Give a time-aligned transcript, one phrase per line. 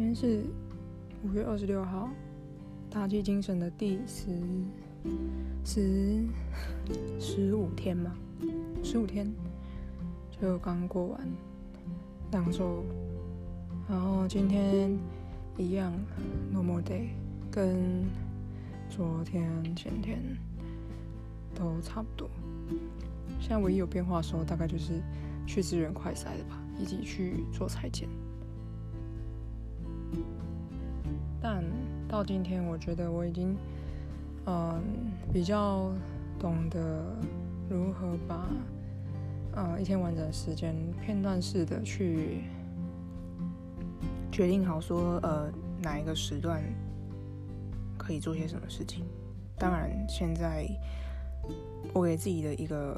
[0.00, 0.46] 今天是
[1.22, 2.08] 五月二十六号，
[2.88, 4.30] 打击精神的第十
[5.62, 6.24] 十
[7.20, 8.10] 十五天嘛，
[8.82, 9.30] 十五天
[10.40, 11.20] 就刚过完
[12.30, 12.82] 两周，
[13.90, 14.98] 然后今天
[15.58, 15.92] 一样
[16.50, 17.08] normal day，
[17.50, 18.02] 跟
[18.88, 20.18] 昨天前天
[21.54, 22.26] 都差不多。
[23.38, 25.02] 现在唯一有变化的时候，大概就是
[25.46, 28.08] 去支援快筛的吧，以及去做裁剪。
[31.42, 31.64] 但
[32.06, 33.56] 到今天，我觉得我已经，
[34.46, 34.82] 嗯，
[35.32, 35.90] 比较
[36.38, 37.16] 懂得
[37.68, 38.46] 如何把，
[39.54, 42.42] 呃，一天完整的时间片段式的去
[44.30, 45.50] 决定好说，呃，
[45.82, 46.62] 哪一个时段
[47.96, 49.04] 可以做些什么事情。
[49.58, 50.66] 当然，现在
[51.92, 52.96] 我给自己的一个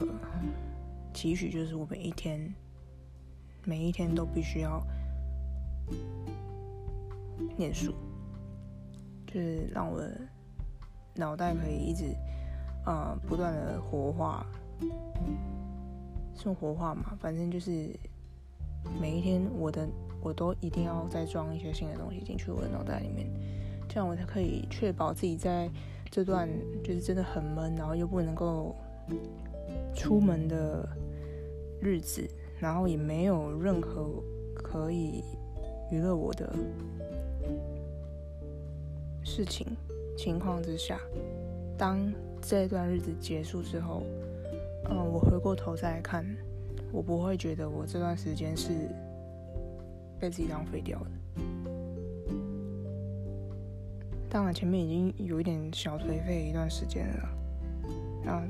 [1.14, 2.52] 期许就是，我每一天，
[3.64, 4.84] 每一天都必须要
[7.56, 7.94] 念书。
[9.32, 10.10] 就是让我的
[11.14, 12.14] 脑袋可以一直，
[12.84, 14.44] 呃，不断的活化，
[16.36, 17.88] 说活化嘛，反正就是
[19.00, 19.88] 每一天我的
[20.20, 23.26] 我都一定要再装一些新的东西进去我的脑袋里面，
[23.88, 25.70] 这样我才可以确保自己在
[26.10, 26.48] 这段
[26.84, 28.76] 就是真的很闷，然后又不能够
[29.94, 30.86] 出门的
[31.80, 34.22] 日子，然后也没有任何
[34.54, 35.24] 可以
[35.90, 36.54] 娱乐我的。
[39.24, 39.66] 事情
[40.16, 40.98] 情况之下，
[41.78, 44.02] 当这段日子结束之后，
[44.90, 46.26] 嗯，我回过头再来看，
[46.92, 48.70] 我不会觉得我这段时间是
[50.18, 51.06] 被自己浪费掉的。
[54.28, 57.28] 当然，前面已经有一点小颓废一段时间了，
[58.24, 58.42] 那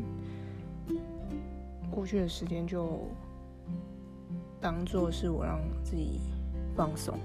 [1.91, 3.01] 过去的时间就
[4.61, 6.21] 当做是我让自己
[6.75, 7.19] 放松，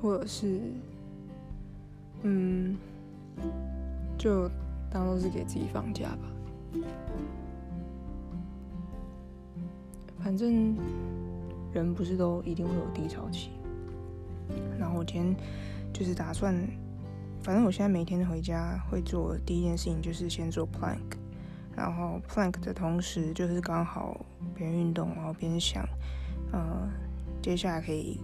[0.00, 0.60] 或者是。
[2.22, 2.76] 嗯，
[4.18, 4.48] 就
[4.90, 6.82] 当做是给自己放假吧。
[10.18, 10.76] 反正
[11.72, 13.50] 人不是都一定会有低潮期。
[14.78, 15.36] 然后我今天
[15.92, 16.54] 就是打算，
[17.42, 21.16] 反正我现在每天回家会做第一件事情就是先做 plank，
[21.76, 24.24] 然后 plank 的同时就是刚好
[24.54, 25.86] 边运动然后边想，
[26.52, 26.88] 呃，
[27.40, 28.20] 接下来可以。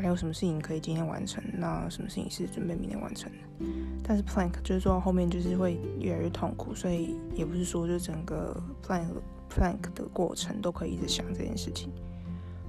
[0.00, 1.42] 还有什么事情可以今天完成？
[1.52, 3.66] 那什么事情是准备明天完成的？
[4.02, 9.06] 但是 plank 就是做到后面就是会越来越痛苦，所以也不是说就整个 plank
[9.50, 11.90] plank 的过程都可以一直想这件事情。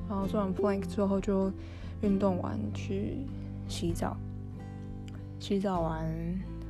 [0.10, 1.52] 然后做完 plank 之后就
[2.02, 3.26] 运动完去
[3.68, 4.18] 洗澡，
[5.40, 6.06] 洗澡完，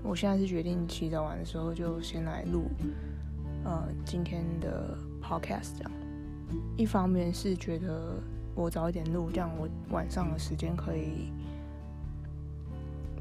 [0.04, 2.66] 我现在是决定洗澡完的时候就先来录
[3.64, 5.92] 呃今天的 podcast 这样。
[6.78, 8.22] 一方面是觉得。
[8.62, 11.32] 我早一点录，这样我晚上的时间可以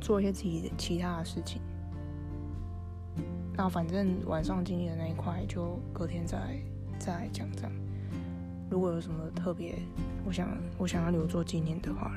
[0.00, 1.62] 做一些自己的其他的事情。
[3.56, 6.38] 那反正晚上经历的那一块，就隔天再
[6.98, 7.72] 再讲这样。
[8.70, 9.78] 如果有什么特别，
[10.26, 12.12] 我想我想要留作纪念的话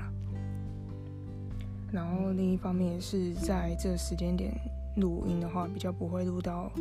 [1.92, 4.54] 然后另一方面是在这个时间点
[4.98, 6.72] 录音的话，比较不会录到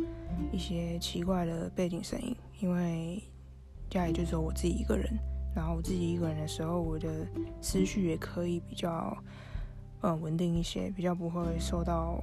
[0.51, 3.23] 一些奇怪的背景声音，因为
[3.89, 5.09] 家里就只有我自己一个人。
[5.55, 7.07] 然后我自己一个人的时候，我的
[7.61, 9.15] 思绪也可以比较，
[10.01, 12.19] 嗯，稳定一些，比较不会受到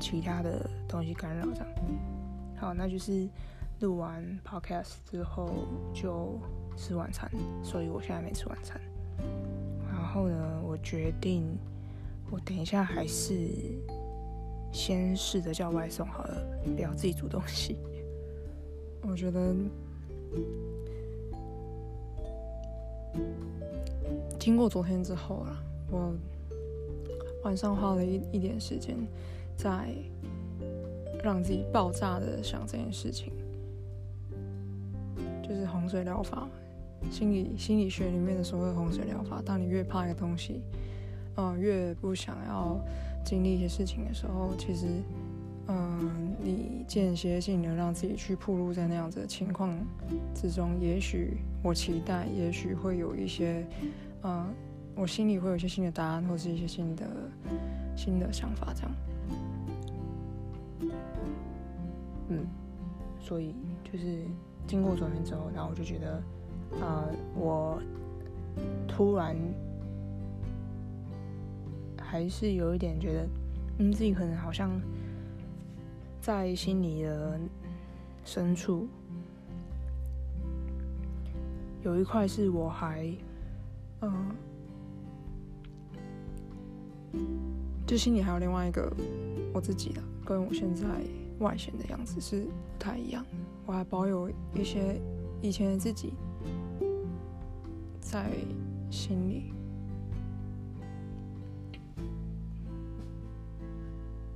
[0.00, 1.44] 其他的东西干扰。
[1.54, 1.68] 这样，
[2.56, 3.28] 好，那就是
[3.80, 5.48] 录完 podcast 之后
[5.94, 6.36] 就
[6.76, 7.30] 吃晚餐，
[7.62, 8.80] 所以我现在没吃晚餐。
[9.86, 11.56] 然后呢，我决定，
[12.30, 13.48] 我等一下还是
[14.72, 17.78] 先试着叫外送好了，不要自己煮东西。
[19.06, 19.54] 我觉得。
[24.48, 26.10] 经过昨天之后啊，我
[27.44, 28.96] 晚上花了一一点时间，
[29.54, 29.90] 在
[31.22, 33.30] 让自己爆炸的想这件事情，
[35.42, 36.48] 就是洪水疗法，
[37.10, 39.42] 心理心理学里面的所谓洪水疗法。
[39.44, 40.62] 当你越怕一个东西，
[41.34, 42.80] 呃，越不想要
[43.26, 44.86] 经历一些事情的时候，其实。
[45.70, 49.78] 嗯，你间歇性的让自己去暴露在那样子的情况
[50.34, 53.66] 之中，也许我期待，也许会有一些，
[54.28, 54.54] 嗯，
[54.94, 57.06] 我心里会有一些新的答案，或是一些新的
[57.96, 58.90] 新的想法，这样。
[62.28, 62.46] 嗯，
[63.18, 63.54] 所以
[63.90, 64.22] 就是
[64.66, 66.22] 经过昨天之后，然后我就觉得，
[66.84, 67.80] 啊，我
[68.86, 69.34] 突然
[71.98, 73.28] 还是有一点觉得，
[73.78, 74.70] 嗯，自己可能好像。
[76.20, 77.40] 在心里的
[78.22, 78.86] 深处，
[81.82, 83.10] 有一块是我还，
[84.00, 84.36] 嗯，
[87.86, 88.92] 就心里还有另外一个
[89.52, 90.86] 我自己的，跟我现在
[91.40, 93.30] 外显的样子是不太一样的。
[93.66, 95.00] 我还保有一些
[95.42, 96.14] 以前的自己
[98.00, 98.30] 在
[98.90, 99.52] 心里，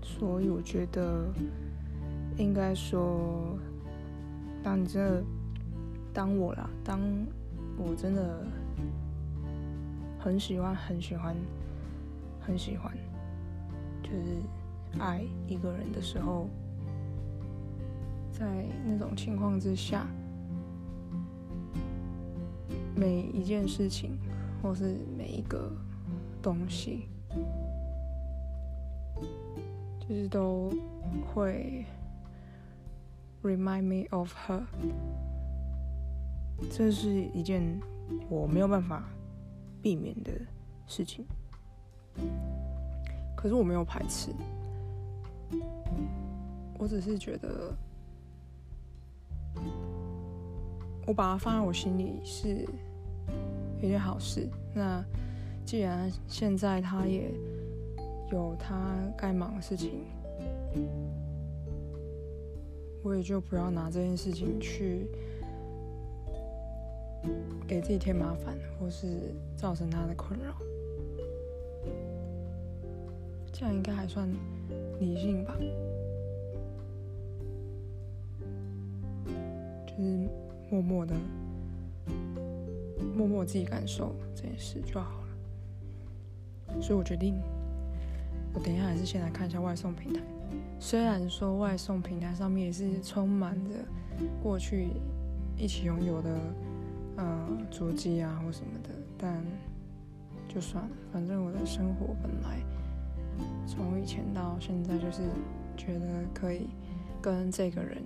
[0.03, 1.33] 所以我觉得
[2.37, 3.59] 应该说，
[4.63, 5.25] 当你真的
[6.13, 7.01] 当我啦，当
[7.79, 8.47] 我真的
[10.23, 11.37] 很喜欢、很喜欢、
[12.41, 12.93] 很喜欢，
[14.03, 14.41] 就是
[14.99, 16.49] 爱一个人的时候。
[18.33, 20.07] 在那种情况之下，
[22.97, 24.19] 每一件事情，
[24.61, 25.71] 或是每一个
[26.43, 27.09] 东西，
[30.01, 30.73] 就是都
[31.33, 31.85] 会
[33.43, 34.63] remind me of her。
[36.71, 37.79] 这是一件
[38.31, 39.05] 我没有办法
[39.83, 40.31] 避免的
[40.87, 41.27] 事情，
[43.37, 44.31] 可是我没有排斥，
[46.79, 47.75] 我只是觉得。
[51.05, 52.65] 我把它放在我心里是
[53.83, 54.49] 一件好事。
[54.73, 55.05] 那
[55.67, 57.29] 既然现在他也
[58.31, 60.05] 有他该忙的事情，
[63.03, 65.09] 我也就不要拿这件事情去
[67.67, 70.55] 给自己添麻烦，或是造成他的困扰。
[73.53, 74.29] 这样应该还算
[74.99, 75.57] 理性吧。
[79.87, 80.29] 就是
[80.71, 81.15] 默默的，
[83.15, 86.81] 默默自己感受这件事就好了。
[86.81, 87.39] 所以我决定，
[88.55, 90.21] 我等一下还是先来看一下外送平台。
[90.81, 93.71] 虽然说外送平台上面也是充满着
[94.43, 94.89] 过去
[95.57, 96.31] 一起拥有的
[97.17, 99.45] 呃足迹啊或什么的，但
[100.49, 102.59] 就算了，反正我的生活本来
[103.67, 105.23] 从以前到现在就是
[105.77, 106.69] 觉得可以
[107.21, 108.03] 跟这个人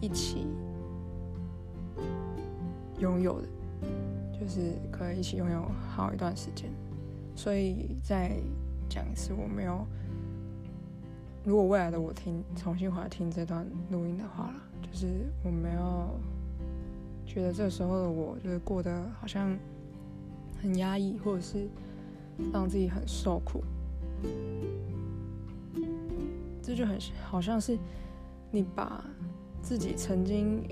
[0.00, 0.46] 一起。
[3.00, 3.46] 拥有的，
[4.32, 6.68] 就是可以一起拥有好一段时间。
[7.36, 8.32] 所以再
[8.88, 9.86] 讲一次，我没有。
[11.44, 15.06] 如果未来的我听重新回来听这段录音的话了，就是
[15.44, 16.18] 我没有
[17.28, 19.56] 觉得这时候的我就是过得好像
[20.60, 21.68] 很压抑，或者是
[22.52, 23.62] 让自己很受苦。
[26.62, 27.78] 这就很好像是
[28.50, 29.04] 你把
[29.62, 30.64] 自己曾经。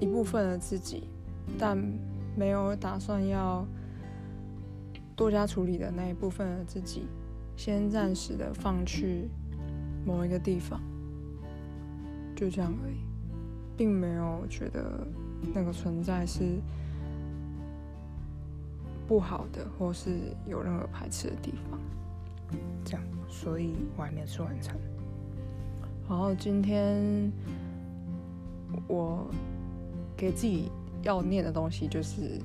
[0.00, 1.04] 一部分的自己，
[1.56, 1.78] 但
[2.36, 3.64] 没有打算要
[5.16, 7.06] 多加处理的那一部分的自己，
[7.56, 9.30] 先暂时的放去
[10.04, 10.82] 某一个地方，
[12.34, 13.03] 就这样而已，
[13.76, 15.06] 并没有觉得
[15.54, 16.58] 那个存在是
[19.06, 20.10] 不好的，或是
[20.46, 21.78] 有任何排斥的地方。
[22.84, 24.76] 这样，所以我还没有吃晚餐。
[26.08, 27.32] 然后今天
[28.88, 29.26] 我。
[30.16, 30.70] 给自己
[31.02, 32.38] 要念的东西就是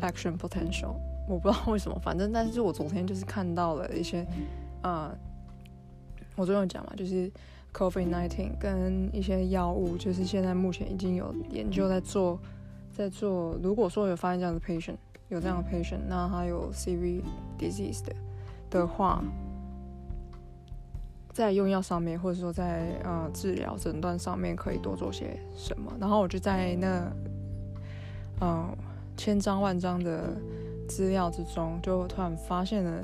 [0.00, 0.94] action potential，
[1.26, 4.26] 我不知道为什么，反正但是我昨天就是看到了一些，
[4.82, 5.10] 呃，
[6.36, 7.32] 我昨天讲嘛，就是
[7.72, 12.38] COVID nineteen 跟一些药物，就是现在目前已经有研究在做，
[12.92, 13.56] 在做。
[13.62, 14.96] 如果说有发现这样的 patient，
[15.28, 17.22] 有这样的 patient，那他有 CV
[17.58, 18.14] disease 的
[18.70, 19.22] 的话。
[21.32, 25.90] 在用药上面，或者说在呃治疗诊断上面，可以多做些什么？
[25.98, 27.10] 然后我就在那
[28.40, 28.76] 嗯
[29.16, 30.36] 千张万张的
[30.88, 33.02] 资料之中，就突然发现了，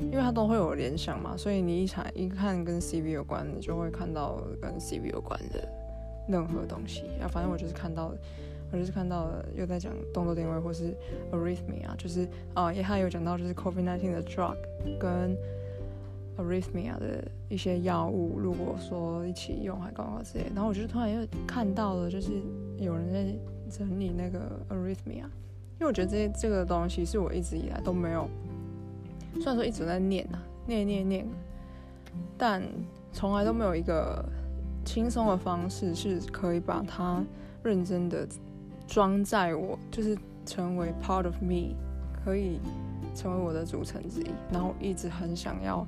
[0.00, 5.68] 因为它都会有联想嘛，所以你一查一看跟 CV 有关的，就会看到跟 CV 有关的
[6.28, 7.02] 任何东西。
[7.20, 8.12] 啊，反正我就是看到，
[8.72, 10.94] 我就是看到了又在讲动作定位或是
[11.30, 14.56] arrhythmia，就是啊也还有讲到就是 COVID-19 的 drug
[14.98, 15.36] 跟。
[16.38, 22.32] arrhythmia 的一些药物，如果说一起用还刚好之类，然后我就突然又看到了，就是
[22.78, 23.26] 有人在
[23.70, 28.26] 整理那个 arrhythmia，因为我觉得这这个东西是我一直以来都没有，
[29.34, 31.26] 虽然说一直在念呐，念念念，
[32.36, 32.62] 但
[33.12, 34.24] 从来都没有一个
[34.84, 37.24] 轻松的方式是可以把它
[37.62, 38.26] 认真的
[38.86, 41.74] 装在我，就是成为 part of me，
[42.24, 42.60] 可以
[43.14, 45.86] 成为我的组成之一，然后一直很想要。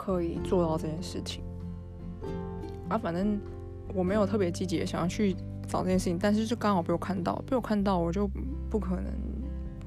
[0.00, 1.42] 可以做到这件事情，
[2.88, 3.38] 啊，反正
[3.92, 5.34] 我没有特别积极的想要去
[5.66, 8.26] 找这件事情，但是就刚好被我看到，被我看到，我就
[8.70, 9.12] 不可能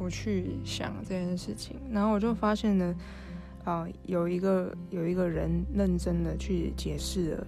[0.01, 1.75] 不去想这件事情。
[1.91, 2.96] 然后我就发现呢，
[3.63, 7.48] 啊，有一个有一个人认真的去解释了，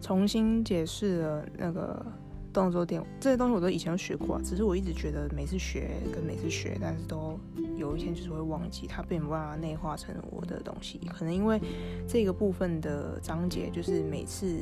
[0.00, 2.04] 重新解释了那个
[2.52, 7.38] 动作点这些东西我都以前都学过，只是我一直觉得每次学跟每次学，但是都
[7.76, 10.98] 有一天就是会忘记，它并没办法内化成我的东西。
[11.12, 11.60] 可能因为
[12.08, 14.58] 这个部分的章节，就是每次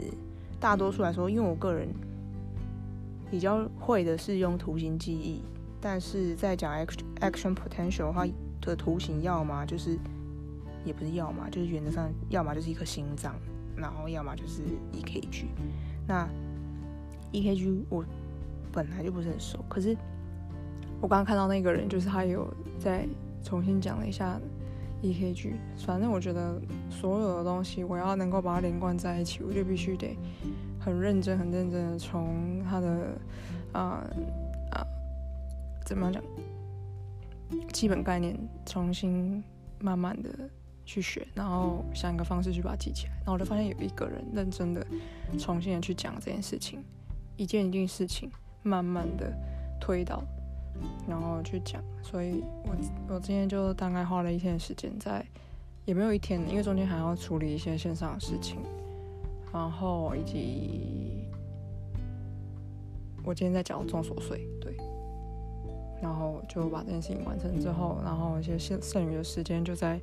[0.58, 1.88] 大多数来说，因为我个人
[3.30, 5.42] 比较会的是用图形记忆，
[5.84, 6.72] 但是在讲
[7.20, 8.24] action potential 的话
[8.60, 9.98] 的图形，要么就是
[10.84, 13.34] 也不是要么，就是原则上要么就是一颗心脏，
[13.76, 14.62] 然后要么就是
[14.92, 15.46] EKG。
[16.06, 16.28] 那
[17.32, 18.04] EKG 我
[18.70, 19.96] 本来就不是很熟，可是
[21.00, 22.48] 我刚刚看到那个人，就是他有
[22.78, 23.04] 在
[23.42, 24.40] 重新讲了一下
[25.02, 25.54] EKG。
[25.84, 30.16] 反正我觉得所有的东西，我要能够把它连贯在一起，我就必须得
[30.78, 33.18] 很认真、很认真的从他的
[33.72, 34.04] 啊
[35.84, 36.22] 怎么讲
[37.72, 39.42] 基本概念重新
[39.78, 40.30] 慢慢的
[40.84, 43.12] 去学，然后想一个方式去把它记起来。
[43.18, 44.86] 然后我就发现有一个人认真的
[45.38, 46.82] 重新的去讲这件事情。
[47.36, 48.30] 一件一件事情，
[48.62, 49.32] 慢慢的
[49.80, 50.22] 推导，
[51.08, 51.82] 然后去讲。
[52.02, 52.76] 所以我
[53.08, 55.24] 我今天就大概花了一天的时间在，
[55.86, 58.58] 也没有一天，因为中间还要处理一些线上的事情，
[59.50, 61.24] 然后以及
[63.24, 64.71] 我今天在讲重琐碎，对，
[66.02, 70.00] 然后就把这件事情完成之后，然后一些剩剩余的时间就在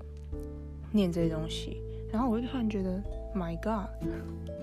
[0.94, 3.04] 念这些东西，然后我就突然觉得
[3.36, 3.90] ，My God，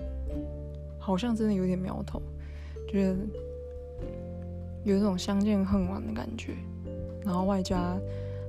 [0.97, 2.21] 好像真的有点苗头。
[2.89, 3.15] 觉得
[4.83, 6.53] 有一种相见恨晚的感觉，
[7.23, 7.97] 然后外加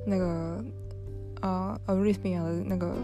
[0.07, 0.64] 那个
[1.40, 2.95] 呃，arrhythmia 的那个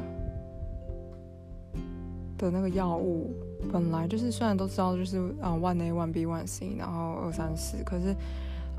[2.39, 3.33] 的那个药物，
[3.73, 8.15] 本来就是虽然都知道就是啊，one A one B one C，然后二三四，可是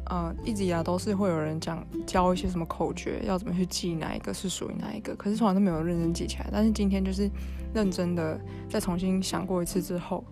[0.06, 6.50] 呃，一直以来都是会有人讲教一些什么口诀，要怎么去记哪一个是属于哪一个，可是从来都没有认真记起来。
[6.52, 7.30] 但是今天就是
[7.74, 10.24] 认真的再重新想过一次之后。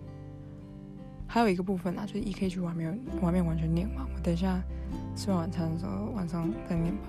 [1.26, 4.06] 还有一个部分啊，就是 EKG 还没有，我还没有完全念完。
[4.14, 4.62] 我等一下
[5.16, 7.02] 吃完晚餐的时候，晚上再念吧。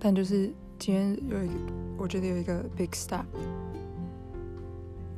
[0.00, 1.54] 但就是今天有一个，
[1.96, 3.22] 我觉得有一个 big step，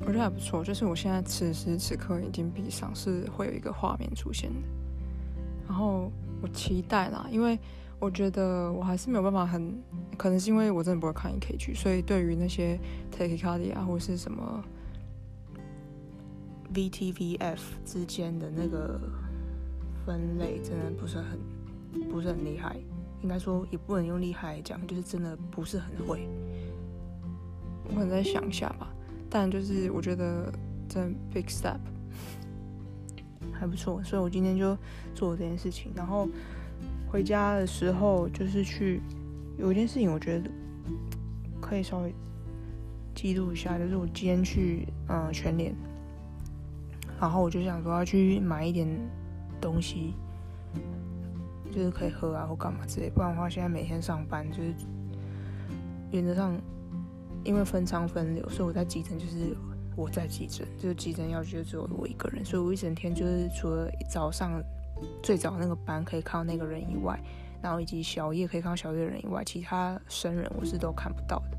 [0.01, 0.63] 我觉得还不错。
[0.63, 4.61] 就是我现在此时此刻已经闭上，是会有一个画面出现的。
[5.67, 6.11] 然后
[6.43, 7.59] 我期待啦，因为
[7.99, 9.77] 我觉得我还是没有办法很，
[10.17, 12.79] 可能是因为我真的不会看 EKG，所以对于那些
[13.11, 14.65] tachycardia 或是什么。
[16.75, 19.01] VTVF 之间的那个
[20.05, 21.39] 分类真的不是很
[22.11, 22.77] 不是很厉害，
[23.23, 26.29] 应该说也不能用厉害来讲，就是真的不是很会。
[27.89, 28.93] 我可能再想一下吧，
[29.31, 30.53] 但就是我觉得
[30.87, 31.79] 真 big step
[33.53, 34.77] 还不错，所以我今天就
[35.15, 35.91] 做这件事情。
[35.95, 36.29] 然后
[37.11, 39.01] 回家的时候就是去
[39.59, 40.51] 有一件事情，我觉得
[41.61, 42.15] 可以稍微
[43.15, 45.75] 记录一下，就是我今天去嗯全脸。
[47.19, 48.87] 然后我就想说要去买一点
[49.59, 50.13] 东西，
[51.73, 53.09] 就是可以喝啊或干嘛之类。
[53.09, 54.75] 不然的话，现在每天上班就是
[56.11, 56.55] 原则上，
[57.43, 59.57] 因为分仓分流，所以我在急诊就是
[59.97, 64.63] 我在急诊，就是急诊要就只有我一个人，所以我一整天就是除了早上
[65.23, 67.19] 最早那个班可以看到那个人以外，
[67.63, 71.59] 然后以及小夜可以看到小夜的人以外，其他生人我是都看不到的。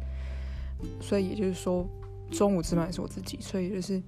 [1.01, 1.85] 所以也就是说，
[2.31, 4.01] 中午值班是我自己，所以就是。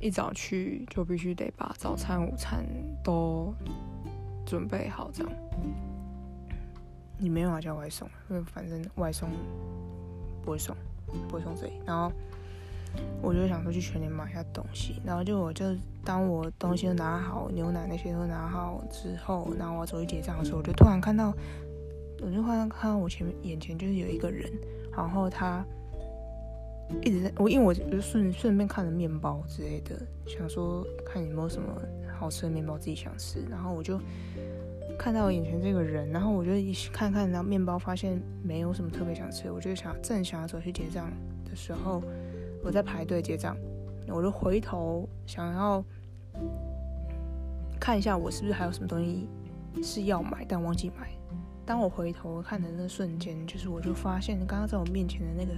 [0.00, 2.66] 一早去就必须得把早餐、午餐
[3.04, 3.54] 都
[4.44, 5.32] 准备好，这样。
[7.16, 9.28] 你没办法叫外送，因为反正外送
[10.42, 10.76] 不会送，
[11.28, 11.74] 不会送这里。
[11.86, 12.10] 然后
[13.20, 15.64] 我就想说去全联买一下东西，然后就我就
[16.04, 21.32] 当我东西都拿好，牛奶那些都拿好之后，然后我走去结账的时候，我就突然看到，
[22.20, 24.50] 我就突然看到我前面眼前就是有一个人，
[24.96, 25.64] 然后他。
[27.00, 31.68] 一直在我，因为我就顺顺便看了面包之类的，想说看有没有什么
[32.18, 33.98] 好吃的面包自己想吃，然后我就
[34.98, 41.10] 看到眼前这个人，然后我就一看看然后面包，发现没有什么特别想吃，我就想正想要走去结账
[41.48, 42.02] 的时候，
[42.62, 43.56] 我在排队结账，
[44.08, 45.84] 我就回头想要
[47.80, 49.28] 看一下我是不是还有什么东西
[49.82, 51.10] 是要买但忘记买。
[51.64, 55.52] 当我回头看的那瞬间，就是我就发现刚刚在我面前的那个。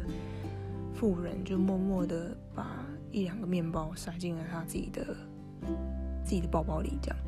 [0.96, 5.04] 富人就默默的把一两个面包塞进了他自己的
[6.22, 7.18] 自己的包包里，这样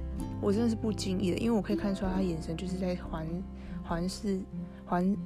[0.41, 3.27] 我真的是不经意的，因为我可以看出来他眼神就是在环
[3.83, 4.41] 环视
[4.87, 5.17] 环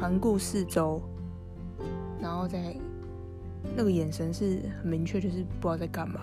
[0.00, 1.02] 环顾四周，
[2.18, 2.74] 然后在
[3.76, 6.22] 那个眼神是很明确，就是不知道在干嘛。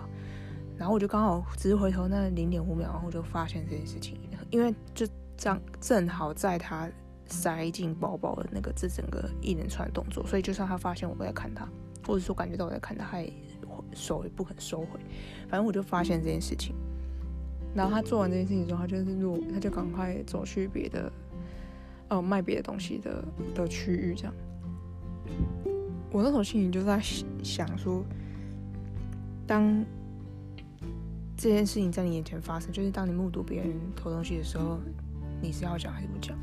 [0.77, 4.17] 然后我就刚好只是回头那零点五秒，然后我就发现这件事情，
[4.49, 5.07] 因为就
[5.37, 6.89] 这样正好在他。
[7.33, 11.65] 塞进包包的那个这整个一连串动作，所以就算他发现我在看他，
[12.05, 13.31] 或者说感觉到我在看他，他也
[13.93, 14.99] 手也不肯收回。
[15.47, 16.75] 反正我就发现这件事情，
[17.73, 21.09] 然后他做完这件事情之后，他就是路，他就赶快走去别的，
[22.09, 23.23] 呃，卖别的东西的
[23.55, 24.33] 的区域这样。
[26.11, 26.99] 我那时候心里就在
[27.41, 28.03] 想说，
[29.47, 29.83] 当
[31.37, 34.77] 这件事情在你眼前发生，就是当你目睹别人偷东西的时候，
[35.41, 36.37] 你是要讲还是不讲？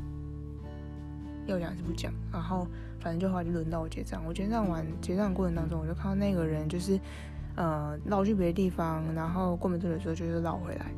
[1.45, 2.11] 要讲还是不讲？
[2.31, 2.67] 然后
[2.99, 4.23] 反正就后来就轮到我结账。
[4.25, 6.99] 我结账完，结账过程当中，我就看到那个人就是，
[7.55, 10.91] 呃，绕去别的地方，然后过门这里的时候就是绕回来。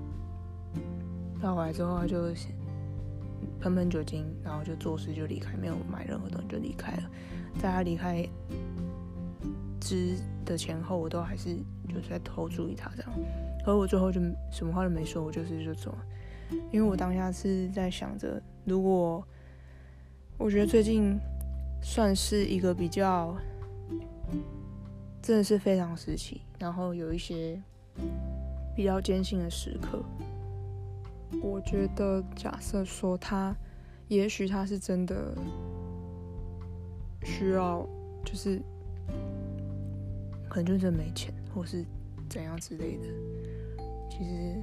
[1.42, 2.34] 绕回来之后，他就
[3.60, 7.04] 喷喷酒精，然后就做事就离开，没有买任何东西就离开了。
[7.60, 8.28] 在他离开
[9.82, 11.54] 之的前后，我都还是
[11.90, 13.12] 就是在偷注意他这样。
[13.66, 15.94] 而我最后就什么话都没说，我就是就走。
[16.72, 19.22] 因为我当下是在想着，如果
[20.38, 21.20] 我觉得最近
[21.82, 23.36] 算是一个比较
[25.22, 27.62] 真的是非常时期，然后有一些
[28.76, 30.02] 比较艰辛的时刻。
[31.42, 33.54] 我觉得假设说他，
[34.08, 35.36] 也许他是真的。
[37.24, 37.88] 需要
[38.26, 38.60] 就是
[40.52, 41.86] 可能就是没钱，或是
[42.30, 43.04] 怎样之类的，
[44.10, 44.62] 其实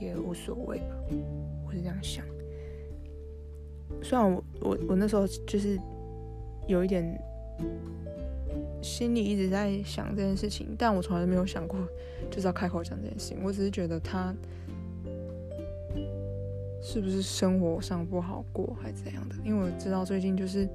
[0.00, 0.96] 也无所谓吧，
[1.64, 2.24] 我是这样想。
[4.02, 5.78] 虽然我我我那时候就是
[6.66, 7.16] 有一点
[8.82, 11.78] 心里一直在想这件事情，但我从来没有想过
[12.28, 13.38] 就是要开口讲这件事情。
[13.44, 14.34] 我只是觉得他
[16.82, 19.36] 是不是生活上不好过，还是怎样的？
[19.44, 20.68] 因为我知道最近就是。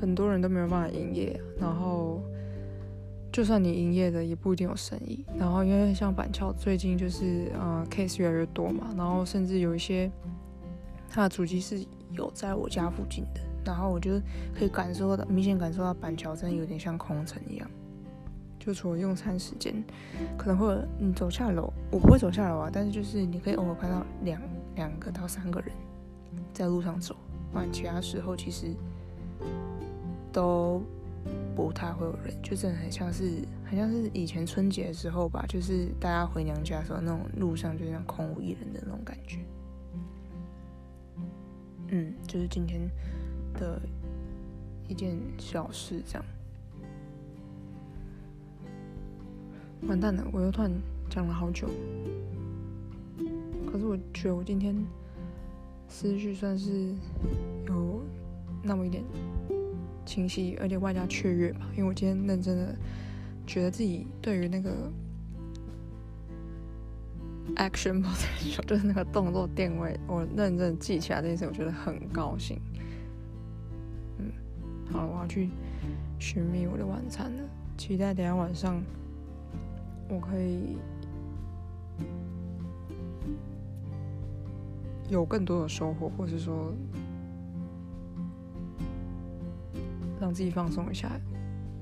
[0.00, 2.20] 很多人都没有办法营业，然后
[3.40, 5.24] 就算你营业的，也不一定有生意。
[5.34, 10.12] 然后因为像板桥最近就是呃 case 越来越多嘛，然后甚至有一些
[11.08, 11.82] 它的主机是
[12.12, 14.20] 有在我家附近的，然后我就
[14.54, 17.70] 可以感受到明显感受到板桥真的有点像空城一样。
[18.58, 19.82] 就除了用餐时间，
[20.36, 24.38] 可能会你走下楼，我不会走下楼啊，但是就是你可以偶尔看到两
[24.74, 25.72] 两个到三个人
[26.52, 27.16] 在路上走，
[27.50, 28.66] 不然其他时候其实。
[30.32, 30.80] 都
[31.54, 39.38] 不太会有人，就真的很像是，很像是以前春节的时候吧，就是大家回娘家的时候，那种路上就像空无一人的那种感觉。
[41.88, 42.80] 嗯，就是今天
[43.54, 43.80] 的
[44.88, 46.24] 一件小事，这样。
[49.88, 50.70] 完蛋了，我又突然
[51.08, 51.68] 讲了好久。
[53.66, 54.74] 可是我觉得我今天
[55.88, 56.94] 思绪算是
[57.66, 58.02] 有
[58.62, 59.02] 那么一点。
[60.10, 62.74] 清晰，而且外加雀跃吧，因为我今天认真的
[63.46, 64.90] 觉得自己对于那个
[67.54, 72.60] action potential 就是那个动作定位，我认真记起来这件事，我觉得很高兴。
[74.18, 74.32] 嗯，
[74.90, 75.48] 好了，我要去
[76.18, 77.42] 寻觅我的晚餐了，
[77.78, 78.82] 期待等下晚上
[80.08, 80.76] 我可以
[85.08, 86.74] 有更多的收获，或是说。
[90.32, 91.10] 自己放松一下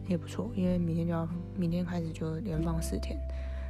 [0.06, 3.18] 也不错，因为明天就要明天开始就连放四天，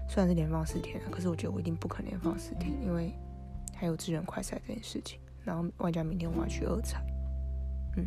[0.09, 3.13] 虽然是连放四天可是我觉得我一定不可能连放四天，因为
[3.75, 7.03] 还有智人快赛这件事情，然后外加明天我要去二彩，
[7.97, 8.07] 嗯，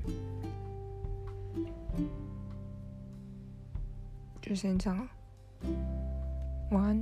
[4.41, 5.07] 就先这样了，
[6.71, 7.01] 晚安。